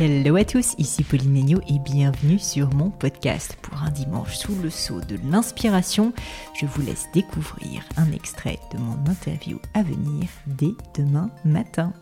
Hello 0.00 0.36
à 0.36 0.44
tous, 0.44 0.76
ici 0.78 1.02
Pauline 1.02 1.38
Agneau 1.38 1.58
et 1.68 1.80
bienvenue 1.80 2.38
sur 2.38 2.72
mon 2.72 2.88
podcast. 2.88 3.56
Pour 3.62 3.82
un 3.82 3.90
dimanche 3.90 4.36
sous 4.36 4.54
le 4.62 4.70
sceau 4.70 5.00
de 5.00 5.16
l'inspiration, 5.28 6.12
je 6.54 6.66
vous 6.66 6.82
laisse 6.82 7.06
découvrir 7.12 7.82
un 7.96 8.12
extrait 8.12 8.60
de 8.72 8.78
mon 8.78 8.94
interview 9.10 9.58
à 9.74 9.82
venir 9.82 10.28
dès 10.46 10.70
demain 10.96 11.30
matin. 11.44 11.92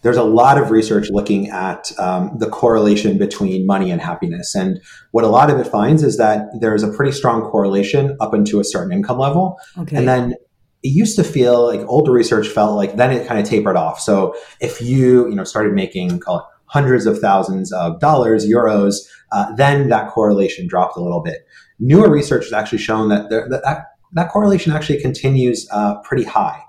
There's 0.00 0.16
a 0.16 0.24
lot 0.24 0.56
of 0.56 0.70
research 0.70 1.10
looking 1.10 1.50
at 1.50 1.92
um, 1.98 2.38
the 2.38 2.48
correlation 2.48 3.18
between 3.18 3.66
money 3.66 3.92
and 3.92 4.00
happiness. 4.00 4.54
And 4.54 4.80
what 5.10 5.22
a 5.22 5.28
lot 5.28 5.50
of 5.50 5.60
it 5.60 5.70
finds 5.70 6.02
is 6.02 6.16
that 6.16 6.46
there's 6.58 6.82
a 6.82 6.88
pretty 6.88 7.12
strong 7.12 7.42
correlation 7.42 8.16
up 8.18 8.32
into 8.32 8.60
a 8.60 8.64
certain 8.64 8.92
income 8.92 9.18
level. 9.18 9.58
Okay. 9.78 9.94
And 9.94 10.08
then 10.08 10.36
it 10.82 10.88
used 10.88 11.16
to 11.16 11.22
feel 11.22 11.66
like 11.66 11.86
older 11.86 12.12
research 12.12 12.48
felt 12.48 12.76
like 12.76 12.96
then 12.96 13.10
it 13.12 13.28
kind 13.28 13.38
of 13.38 13.46
tapered 13.46 13.76
off. 13.76 14.00
So 14.00 14.34
if 14.58 14.80
you, 14.80 15.28
you 15.28 15.34
know, 15.34 15.44
started 15.44 15.74
making, 15.74 16.18
call 16.20 16.38
it 16.38 16.44
hundreds 16.70 17.04
of 17.04 17.18
thousands 17.18 17.72
of 17.72 17.98
dollars, 18.00 18.46
euros, 18.46 18.94
uh, 19.32 19.52
then 19.56 19.88
that 19.88 20.10
correlation 20.10 20.66
dropped 20.66 20.96
a 20.96 21.00
little 21.00 21.20
bit. 21.20 21.46
Newer 21.80 22.10
research 22.10 22.44
has 22.44 22.52
actually 22.52 22.78
shown 22.78 23.08
that 23.08 23.28
there, 23.28 23.48
that, 23.48 23.86
that 24.12 24.30
correlation 24.30 24.72
actually 24.72 25.00
continues 25.00 25.68
uh, 25.72 26.00
pretty 26.02 26.24
high. 26.24 26.62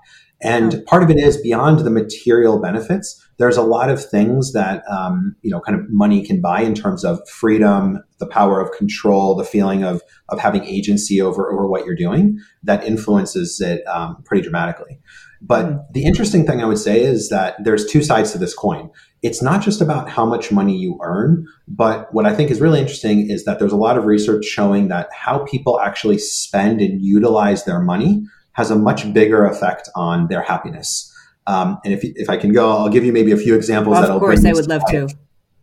And 0.44 0.84
part 0.86 1.04
of 1.04 1.10
it 1.10 1.18
is 1.18 1.40
beyond 1.40 1.80
the 1.80 1.90
material 1.90 2.58
benefits. 2.58 3.24
There's 3.38 3.56
a 3.56 3.62
lot 3.62 3.90
of 3.90 4.04
things 4.04 4.52
that 4.52 4.82
um, 4.90 5.36
you 5.42 5.50
know, 5.50 5.60
kind 5.60 5.78
of 5.78 5.88
money 5.88 6.26
can 6.26 6.40
buy 6.40 6.62
in 6.62 6.74
terms 6.74 7.04
of 7.04 7.20
freedom, 7.28 8.02
the 8.18 8.26
power 8.26 8.60
of 8.60 8.76
control, 8.76 9.36
the 9.36 9.44
feeling 9.44 9.84
of 9.84 10.02
of 10.30 10.40
having 10.40 10.64
agency 10.64 11.20
over 11.20 11.52
over 11.52 11.68
what 11.68 11.86
you're 11.86 11.94
doing 11.94 12.38
that 12.64 12.84
influences 12.84 13.60
it 13.60 13.86
um, 13.86 14.20
pretty 14.24 14.42
dramatically. 14.42 14.98
But 15.44 15.66
hmm. 15.66 15.76
the 15.92 16.04
interesting 16.04 16.46
thing 16.46 16.62
I 16.62 16.66
would 16.66 16.78
say 16.78 17.00
is 17.00 17.28
that 17.28 17.56
there's 17.62 17.84
two 17.86 18.02
sides 18.02 18.32
to 18.32 18.38
this 18.38 18.54
coin 18.54 18.90
it's 19.22 19.40
not 19.40 19.62
just 19.62 19.80
about 19.80 20.08
how 20.08 20.26
much 20.26 20.50
money 20.50 20.76
you 20.76 20.98
earn, 21.00 21.46
but 21.68 22.12
what 22.12 22.26
I 22.26 22.34
think 22.34 22.50
is 22.50 22.60
really 22.60 22.80
interesting 22.80 23.30
is 23.30 23.44
that 23.44 23.60
there's 23.60 23.72
a 23.72 23.76
lot 23.76 23.96
of 23.96 24.04
research 24.04 24.44
showing 24.44 24.88
that 24.88 25.08
how 25.12 25.44
people 25.44 25.80
actually 25.80 26.18
spend 26.18 26.80
and 26.80 27.00
utilize 27.00 27.64
their 27.64 27.80
money 27.80 28.24
has 28.54 28.70
a 28.70 28.76
much 28.76 29.12
bigger 29.14 29.46
effect 29.46 29.88
on 29.94 30.26
their 30.26 30.42
happiness. 30.42 31.08
Um, 31.46 31.78
and 31.84 31.94
if, 31.94 32.00
if 32.02 32.28
I 32.28 32.36
can 32.36 32.52
go, 32.52 32.68
I'll 32.68 32.88
give 32.88 33.04
you 33.04 33.12
maybe 33.12 33.30
a 33.30 33.36
few 33.36 33.54
examples. 33.54 33.96
Of 33.96 34.20
course, 34.20 34.44
I 34.44 34.52
would 34.52 34.68
love 34.68 34.82
to. 34.90 35.08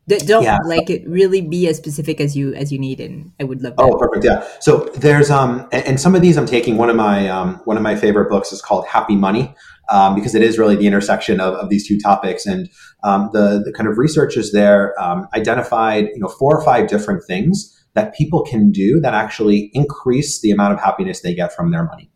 Don't 0.09 0.43
yeah. 0.43 0.57
like 0.65 0.89
it 0.89 1.07
really 1.07 1.41
be 1.41 1.67
as 1.67 1.77
specific 1.77 2.19
as 2.19 2.35
you 2.35 2.53
as 2.53 2.71
you 2.71 2.79
need, 2.79 2.99
and 2.99 3.31
I 3.39 3.43
would 3.43 3.61
love. 3.61 3.75
That. 3.75 3.83
Oh, 3.83 3.97
perfect. 3.97 4.25
Yeah. 4.25 4.47
So 4.59 4.89
there's 4.95 5.29
um, 5.29 5.67
and, 5.71 5.85
and 5.85 5.99
some 5.99 6.15
of 6.15 6.21
these 6.21 6.37
I'm 6.37 6.45
taking. 6.45 6.77
One 6.77 6.89
of 6.89 6.95
my 6.95 7.29
um, 7.29 7.61
one 7.65 7.77
of 7.77 7.83
my 7.83 7.95
favorite 7.95 8.29
books 8.29 8.51
is 8.51 8.61
called 8.61 8.87
Happy 8.87 9.15
Money 9.15 9.55
um, 9.89 10.15
because 10.15 10.35
it 10.35 10.41
is 10.41 10.57
really 10.57 10.75
the 10.75 10.87
intersection 10.87 11.39
of, 11.39 11.55
of 11.55 11.69
these 11.69 11.87
two 11.87 11.99
topics. 11.99 12.45
And 12.45 12.69
um, 13.03 13.29
the, 13.33 13.61
the 13.63 13.73
kind 13.73 13.89
of 13.89 13.97
researchers 13.97 14.51
there 14.51 14.99
um, 15.01 15.27
identified, 15.35 16.05
you 16.13 16.19
know, 16.19 16.27
four 16.27 16.57
or 16.57 16.63
five 16.63 16.87
different 16.87 17.23
things 17.25 17.75
that 17.95 18.13
people 18.13 18.43
can 18.43 18.71
do 18.71 18.99
that 19.01 19.13
actually 19.13 19.71
increase 19.73 20.41
the 20.41 20.51
amount 20.51 20.73
of 20.73 20.79
happiness 20.79 21.21
they 21.21 21.33
get 21.33 21.53
from 21.53 21.71
their 21.71 21.83
money. 21.83 22.09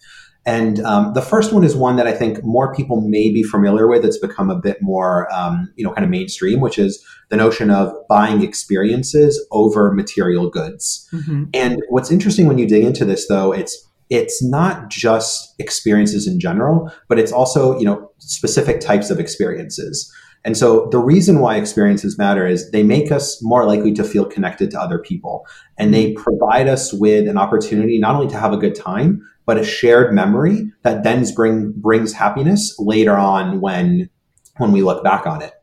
And 0.45 0.81
um, 0.81 1.13
the 1.13 1.21
first 1.21 1.53
one 1.53 1.63
is 1.63 1.75
one 1.75 1.95
that 1.95 2.07
I 2.07 2.11
think 2.11 2.43
more 2.43 2.73
people 2.73 3.01
may 3.01 3.31
be 3.31 3.43
familiar 3.43 3.87
with. 3.87 4.03
It's 4.03 4.17
become 4.17 4.49
a 4.49 4.59
bit 4.59 4.81
more, 4.81 5.33
um, 5.33 5.71
you 5.77 5.85
know, 5.85 5.93
kind 5.93 6.03
of 6.03 6.09
mainstream, 6.09 6.59
which 6.59 6.77
is 6.77 7.03
the 7.29 7.37
notion 7.37 7.69
of 7.69 7.93
buying 8.09 8.43
experiences 8.43 9.45
over 9.51 9.93
material 9.93 10.49
goods. 10.49 11.07
Mm-hmm. 11.13 11.45
And 11.53 11.81
what's 11.89 12.11
interesting 12.11 12.47
when 12.47 12.57
you 12.57 12.67
dig 12.67 12.83
into 12.83 13.05
this, 13.05 13.27
though, 13.27 13.53
it's 13.53 13.89
it's 14.09 14.43
not 14.43 14.89
just 14.89 15.55
experiences 15.59 16.27
in 16.27 16.39
general, 16.39 16.91
but 17.07 17.17
it's 17.17 17.31
also, 17.31 17.79
you 17.79 17.85
know, 17.85 18.11
specific 18.19 18.81
types 18.81 19.09
of 19.09 19.19
experiences. 19.19 20.13
And 20.45 20.57
so 20.57 20.89
the 20.91 20.99
reason 20.99 21.39
why 21.39 21.55
experiences 21.55 22.17
matter 22.17 22.45
is 22.45 22.69
they 22.71 22.83
make 22.83 23.11
us 23.11 23.41
more 23.41 23.65
likely 23.65 23.93
to 23.93 24.03
feel 24.03 24.25
connected 24.25 24.69
to 24.71 24.79
other 24.79 24.99
people. 24.99 25.47
And 25.77 25.93
they 25.93 26.13
provide 26.13 26.67
us 26.67 26.93
with 26.93 27.29
an 27.29 27.37
opportunity 27.37 27.97
not 27.97 28.15
only 28.15 28.27
to 28.27 28.37
have 28.37 28.51
a 28.51 28.57
good 28.57 28.75
time, 28.75 29.27
but 29.45 29.57
a 29.57 29.63
shared 29.63 30.13
memory 30.13 30.71
that 30.83 31.03
then 31.03 31.25
bring, 31.35 31.73
brings 31.75 32.13
happiness 32.13 32.75
later 32.79 33.15
on 33.15 33.61
when, 33.61 34.09
when 34.57 34.71
we 34.71 34.81
look 34.81 35.03
back 35.03 35.25
on 35.25 35.41
it. 35.41 35.53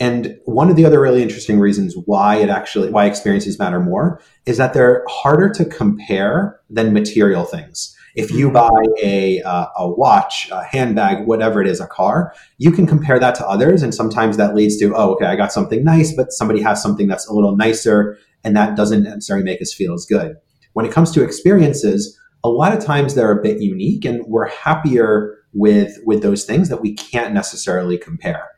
And 0.00 0.38
one 0.44 0.70
of 0.70 0.76
the 0.76 0.84
other 0.84 1.00
really 1.00 1.22
interesting 1.22 1.60
reasons 1.60 1.94
why 2.06 2.36
it 2.36 2.48
actually 2.48 2.90
why 2.90 3.06
experiences 3.06 3.58
matter 3.58 3.78
more 3.78 4.20
is 4.44 4.56
that 4.56 4.74
they're 4.74 5.04
harder 5.08 5.48
to 5.50 5.64
compare 5.64 6.60
than 6.68 6.92
material 6.92 7.44
things. 7.44 7.96
If 8.16 8.30
you 8.30 8.50
mm-hmm. 8.50 8.54
buy 8.54 9.02
a 9.02 9.40
uh, 9.42 9.66
a 9.76 9.88
watch, 9.88 10.48
a 10.50 10.64
handbag, 10.64 11.26
whatever 11.26 11.60
it 11.60 11.68
is, 11.68 11.80
a 11.80 11.86
car, 11.86 12.34
you 12.58 12.70
can 12.70 12.86
compare 12.86 13.18
that 13.18 13.34
to 13.36 13.46
others, 13.46 13.82
and 13.82 13.94
sometimes 13.94 14.36
that 14.36 14.54
leads 14.54 14.76
to 14.78 14.94
oh, 14.94 15.12
okay, 15.14 15.26
I 15.26 15.36
got 15.36 15.52
something 15.52 15.84
nice, 15.84 16.12
but 16.12 16.32
somebody 16.32 16.60
has 16.62 16.82
something 16.82 17.06
that's 17.06 17.26
a 17.28 17.32
little 17.32 17.56
nicer, 17.56 18.18
and 18.42 18.56
that 18.56 18.76
doesn't 18.76 19.04
necessarily 19.04 19.44
make 19.44 19.62
us 19.62 19.72
feel 19.72 19.94
as 19.94 20.06
good. 20.06 20.36
When 20.74 20.86
it 20.86 20.92
comes 20.92 21.12
to 21.12 21.22
experiences, 21.22 22.18
a 22.44 22.48
lot 22.48 22.76
of 22.76 22.84
times 22.84 23.14
they're 23.14 23.32
a 23.32 23.42
bit 23.42 23.60
unique, 23.60 24.04
and 24.04 24.22
we're 24.26 24.48
happier 24.48 25.38
with 25.52 25.98
with 26.04 26.22
those 26.22 26.44
things 26.44 26.68
that 26.68 26.82
we 26.82 26.94
can't 26.94 27.34
necessarily 27.34 27.98
compare. 27.98 28.48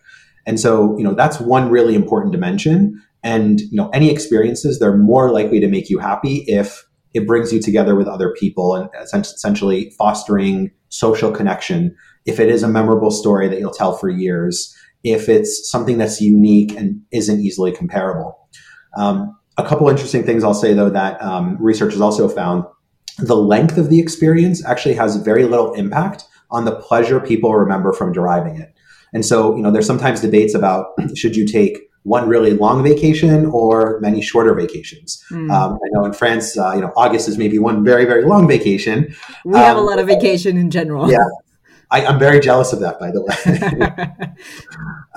And 0.47 0.61
so, 0.61 0.97
you 0.99 1.05
know, 1.05 1.15
that's 1.15 1.41
one 1.41 1.71
really 1.71 1.95
important 1.95 2.33
dimension. 2.33 3.03
And, 3.23 3.61
you 3.61 3.77
know, 3.77 3.89
any 3.91 4.11
experiences, 4.11 4.79
they're 4.79 4.97
more 4.97 5.33
likely 5.33 5.59
to 5.61 5.69
make 5.69 5.91
you 5.91 5.99
happy 5.99 6.45
if 6.47 6.85
it 7.15 7.27
brings 7.27 7.53
you 7.53 7.61
together 7.61 7.97
with 7.97 8.07
other 8.07 8.33
people 8.39 8.75
and 8.75 8.89
essentially 9.03 9.91
fostering 9.99 10.71
social 10.89 11.33
connection. 11.33 11.97
If 12.27 12.39
it 12.39 12.49
is 12.49 12.63
a 12.63 12.69
memorable 12.69 13.11
story 13.11 13.49
that 13.49 13.59
you'll 13.59 13.73
tell 13.73 13.97
for 13.97 14.09
years, 14.09 14.73
if 15.03 15.29
it's 15.29 15.69
something 15.69 15.99
that's 15.99 16.21
unique 16.21 16.73
and 16.77 17.01
isn't 17.11 17.41
easily 17.41 17.73
comparable. 17.73 18.39
Um, 18.97 19.37
a 19.57 19.65
couple 19.65 19.89
interesting 19.89 20.23
things 20.23 20.45
I'll 20.45 20.55
say 20.55 20.75
though 20.75 20.91
that 20.91 21.21
um, 21.23 21.57
research 21.59 21.93
has 21.93 22.01
also 22.01 22.29
found 22.29 22.65
the 23.19 23.37
length 23.37 23.79
of 23.79 23.91
the 23.91 23.99
experience 23.99 24.65
actually 24.65 24.95
has 24.95 25.17
very 25.17 25.45
little 25.45 25.73
impact 25.75 26.25
on 26.51 26.65
the 26.65 26.77
pleasure 26.77 27.21
people 27.21 27.55
remember 27.55 27.93
from 27.93 28.13
deriving 28.13 28.61
it. 28.61 28.75
And 29.13 29.25
so, 29.25 29.57
you 29.57 29.63
know, 29.63 29.71
there's 29.71 29.87
sometimes 29.87 30.21
debates 30.21 30.55
about 30.55 30.89
should 31.17 31.37
you 31.37 31.47
take 31.47 31.87
one 32.03 32.29
really 32.29 32.53
long 32.53 32.85
vacation 32.85 33.47
or 33.47 33.99
many 34.01 34.23
shorter 34.23 34.55
vacations. 34.55 35.25
Mm. 35.31 35.51
Um, 35.51 35.73
I 35.75 35.89
know 35.91 36.05
in 36.05 36.13
France, 36.13 36.57
uh, 36.57 36.73
you 36.75 36.81
know, 36.81 36.93
August 36.97 37.29
is 37.29 37.37
maybe 37.37 37.59
one 37.59 37.85
very, 37.85 38.05
very 38.05 38.25
long 38.25 38.47
vacation. 38.47 39.13
We 39.45 39.55
um, 39.55 39.61
have 39.61 39.77
a 39.77 39.81
um, 39.81 39.87
lot 39.87 39.99
of 39.99 40.07
vacation 40.07 40.57
in 40.57 40.71
general. 40.71 41.11
Yeah. 41.11 41.25
I, 41.91 42.03
am 42.03 42.19
very 42.19 42.39
jealous 42.39 42.73
of 42.73 42.81
that, 42.81 43.01
by 43.01 43.11
the 43.11 43.23
way. 43.23 44.33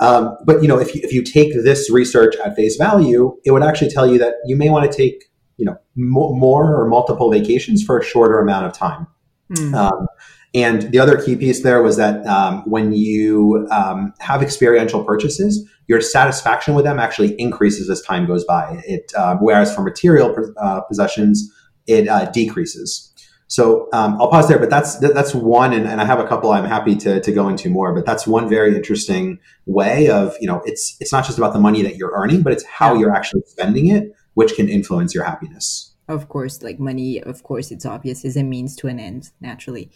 um, 0.00 0.36
but 0.44 0.62
you 0.62 0.68
know, 0.68 0.78
if 0.78 0.94
you, 0.94 1.00
if 1.04 1.12
you 1.12 1.22
take 1.22 1.52
this 1.52 1.90
research 1.90 2.34
at 2.44 2.56
face 2.56 2.76
value, 2.76 3.36
it 3.44 3.52
would 3.52 3.62
actually 3.62 3.90
tell 3.90 4.10
you 4.10 4.18
that 4.18 4.34
you 4.44 4.56
may 4.56 4.68
want 4.68 4.90
to 4.90 4.96
take 4.96 5.29
you 5.60 5.66
know 5.66 5.78
more 5.94 6.74
or 6.74 6.88
multiple 6.88 7.30
vacations 7.30 7.84
for 7.84 7.98
a 7.98 8.04
shorter 8.04 8.40
amount 8.40 8.66
of 8.66 8.72
time. 8.72 9.06
Mm. 9.52 10.06
And 10.52 10.82
the 10.90 10.98
other 10.98 11.20
key 11.20 11.36
piece 11.36 11.62
there 11.62 11.82
was 11.82 11.96
that 11.96 12.26
um, 12.26 12.62
when 12.68 12.92
you 12.92 13.68
um, 13.70 14.12
have 14.18 14.42
experiential 14.42 15.04
purchases, 15.04 15.68
your 15.86 16.00
satisfaction 16.00 16.74
with 16.74 16.84
them 16.84 16.98
actually 16.98 17.40
increases 17.40 17.88
as 17.88 18.02
time 18.02 18.26
goes 18.26 18.44
by. 18.44 18.82
It 18.84 19.12
uh, 19.16 19.36
whereas 19.36 19.72
for 19.72 19.82
material 19.82 20.34
uh, 20.56 20.80
possessions, 20.82 21.52
it 21.86 22.08
uh, 22.08 22.30
decreases. 22.32 23.06
So 23.46 23.88
um, 23.92 24.16
I'll 24.20 24.30
pause 24.30 24.46
there, 24.46 24.60
but 24.60 24.70
that's 24.70 24.96
that's 24.98 25.34
one, 25.34 25.72
and, 25.72 25.84
and, 25.84 26.00
I 26.00 26.04
have 26.04 26.20
a 26.20 26.26
couple 26.26 26.52
I'm 26.52 26.64
happy 26.64 26.94
to, 26.94 27.20
to 27.20 27.32
go 27.32 27.48
into 27.48 27.68
more. 27.68 27.92
But 27.92 28.06
that's 28.06 28.24
one 28.24 28.48
very 28.48 28.76
interesting 28.76 29.40
way 29.66 30.08
of 30.08 30.36
you 30.40 30.46
know 30.46 30.62
it's 30.64 30.96
it's 31.00 31.10
not 31.10 31.24
just 31.26 31.36
about 31.36 31.52
the 31.52 31.58
money 31.58 31.82
that 31.82 31.96
you're 31.96 32.12
earning, 32.12 32.42
but 32.42 32.52
it's 32.52 32.64
how 32.64 32.94
you're 32.94 33.12
actually 33.12 33.42
spending 33.46 33.88
it, 33.88 34.12
which 34.34 34.54
can 34.54 34.68
influence 34.68 35.14
your 35.14 35.24
happiness. 35.24 35.94
Of 36.08 36.28
course, 36.28 36.62
like 36.62 36.80
money, 36.80 37.22
of 37.22 37.42
course, 37.42 37.70
it's 37.70 37.86
obvious 37.86 38.24
is 38.24 38.36
a 38.36 38.42
means 38.42 38.74
to 38.76 38.88
an 38.88 38.98
end 38.98 39.30
naturally. 39.40 39.90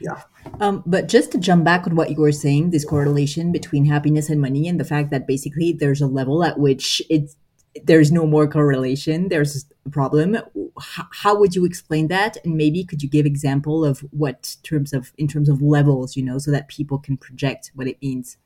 Yeah. 0.00 0.22
Um, 0.60 0.82
but 0.86 1.08
just 1.08 1.32
to 1.32 1.38
jump 1.38 1.64
back 1.64 1.86
on 1.86 1.96
what 1.96 2.10
you 2.10 2.16
were 2.16 2.32
saying, 2.32 2.70
this 2.70 2.84
correlation 2.84 3.50
between 3.50 3.86
happiness 3.86 4.28
and 4.28 4.40
money, 4.40 4.68
and 4.68 4.78
the 4.78 4.84
fact 4.84 5.10
that 5.10 5.26
basically 5.26 5.72
there's 5.72 6.00
a 6.00 6.06
level 6.06 6.44
at 6.44 6.58
which 6.58 7.02
it's 7.08 7.36
there's 7.84 8.12
no 8.12 8.26
more 8.26 8.46
correlation. 8.46 9.28
There's 9.28 9.66
a 9.84 9.90
problem. 9.90 10.38
How, 10.80 11.06
how 11.12 11.38
would 11.38 11.54
you 11.54 11.64
explain 11.64 12.08
that? 12.08 12.36
And 12.44 12.56
maybe 12.56 12.84
could 12.84 13.02
you 13.02 13.08
give 13.08 13.26
example 13.26 13.84
of 13.84 14.00
what 14.10 14.56
terms 14.62 14.92
of 14.92 15.12
in 15.18 15.28
terms 15.28 15.48
of 15.48 15.60
levels, 15.62 16.16
you 16.16 16.22
know, 16.22 16.38
so 16.38 16.50
that 16.50 16.68
people 16.68 16.98
can 16.98 17.16
project 17.16 17.70
what 17.74 17.86
it 17.86 18.00
means. 18.00 18.36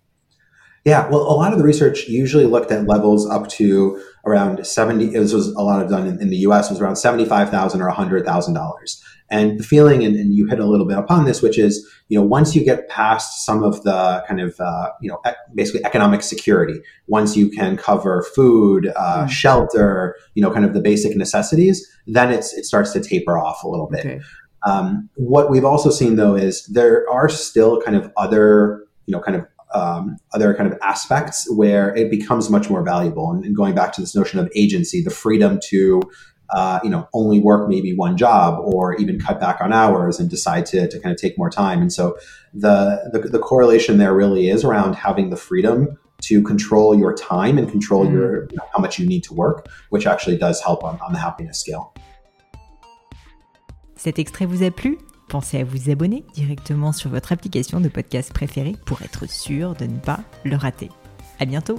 Yeah, 0.84 1.08
well, 1.08 1.20
a 1.20 1.36
lot 1.36 1.52
of 1.52 1.58
the 1.58 1.64
research 1.64 2.08
usually 2.08 2.46
looked 2.46 2.72
at 2.72 2.86
levels 2.86 3.28
up 3.28 3.48
to 3.50 4.02
around 4.24 4.66
70. 4.66 5.10
This 5.10 5.32
was 5.32 5.48
a 5.48 5.60
lot 5.60 5.82
of 5.82 5.90
done 5.90 6.06
in, 6.06 6.20
in 6.20 6.30
the 6.30 6.38
US, 6.38 6.70
was 6.70 6.80
around 6.80 6.96
75,000 6.96 7.82
or 7.82 7.90
$100,000. 7.90 9.02
And 9.32 9.60
the 9.60 9.62
feeling, 9.62 10.04
and, 10.04 10.16
and, 10.16 10.34
you 10.34 10.46
hit 10.46 10.58
a 10.58 10.64
little 10.64 10.86
bit 10.86 10.98
upon 10.98 11.24
this, 11.24 11.40
which 11.40 11.56
is, 11.56 11.88
you 12.08 12.18
know, 12.18 12.26
once 12.26 12.56
you 12.56 12.64
get 12.64 12.88
past 12.88 13.46
some 13.46 13.62
of 13.62 13.80
the 13.84 14.24
kind 14.26 14.40
of, 14.40 14.58
uh, 14.58 14.90
you 15.00 15.08
know, 15.08 15.22
basically 15.54 15.84
economic 15.84 16.22
security, 16.22 16.80
once 17.06 17.36
you 17.36 17.48
can 17.48 17.76
cover 17.76 18.26
food, 18.34 18.92
uh, 18.96 19.26
mm. 19.26 19.30
shelter, 19.30 20.16
you 20.34 20.42
know, 20.42 20.50
kind 20.50 20.64
of 20.64 20.74
the 20.74 20.80
basic 20.80 21.16
necessities, 21.16 21.88
then 22.08 22.32
it's, 22.32 22.52
it 22.54 22.64
starts 22.64 22.92
to 22.92 23.00
taper 23.00 23.38
off 23.38 23.62
a 23.62 23.68
little 23.68 23.86
bit. 23.86 24.04
Okay. 24.04 24.20
Um, 24.66 25.08
what 25.14 25.48
we've 25.48 25.64
also 25.64 25.90
seen 25.90 26.16
though 26.16 26.34
is 26.34 26.66
there 26.66 27.08
are 27.08 27.28
still 27.28 27.80
kind 27.80 27.96
of 27.96 28.12
other, 28.16 28.84
you 29.06 29.12
know, 29.12 29.20
kind 29.20 29.36
of 29.36 29.46
um, 29.72 30.16
other 30.32 30.54
kind 30.54 30.72
of 30.72 30.78
aspects 30.82 31.46
where 31.54 31.94
it 31.94 32.10
becomes 32.10 32.50
much 32.50 32.68
more 32.68 32.82
valuable. 32.82 33.30
And, 33.30 33.44
and, 33.44 33.54
going 33.54 33.74
back 33.74 33.92
to 33.94 34.00
this 34.00 34.14
notion 34.14 34.40
of 34.40 34.50
agency, 34.54 35.02
the 35.02 35.10
freedom 35.10 35.60
to 35.68 36.02
uh, 36.50 36.80
you 36.82 36.90
know 36.90 37.08
only 37.12 37.38
work 37.38 37.68
maybe 37.68 37.94
one 37.94 38.16
job 38.16 38.58
or 38.64 38.96
even 38.96 39.20
cut 39.20 39.38
back 39.38 39.60
on 39.60 39.72
hours 39.72 40.18
and 40.18 40.28
decide 40.28 40.66
to, 40.66 40.88
to 40.88 40.98
kind 40.98 41.12
of 41.12 41.20
take 41.20 41.38
more 41.38 41.50
time. 41.50 41.80
And 41.80 41.92
so 41.92 42.18
the, 42.52 43.10
the, 43.12 43.20
the 43.20 43.38
correlation 43.38 43.98
there 43.98 44.14
really 44.14 44.48
is 44.48 44.64
around 44.64 44.94
having 44.94 45.30
the 45.30 45.36
freedom 45.36 45.96
to 46.22 46.42
control 46.42 46.98
your 46.98 47.14
time 47.14 47.56
and 47.56 47.70
control 47.70 48.04
mm. 48.06 48.12
your 48.12 48.42
you 48.50 48.56
know, 48.56 48.64
how 48.74 48.80
much 48.80 48.98
you 48.98 49.06
need 49.06 49.22
to 49.24 49.34
work, 49.34 49.68
which 49.90 50.06
actually 50.06 50.36
does 50.36 50.60
help 50.60 50.84
on, 50.84 50.98
on 51.00 51.12
the 51.12 51.18
happiness 51.18 51.60
scale. 51.60 51.94
Cet 53.96 54.18
extrait 54.18 54.46
vous 54.46 54.62
a 54.62 54.70
plu 54.70 54.98
Pensez 55.30 55.60
à 55.60 55.64
vous 55.64 55.90
abonner 55.90 56.24
directement 56.34 56.90
sur 56.92 57.08
votre 57.08 57.30
application 57.30 57.80
de 57.80 57.88
podcast 57.88 58.32
préférée 58.32 58.74
pour 58.84 59.00
être 59.02 59.30
sûr 59.30 59.74
de 59.76 59.84
ne 59.84 59.96
pas 59.96 60.18
le 60.44 60.56
rater. 60.56 60.88
À 61.38 61.44
bientôt 61.44 61.78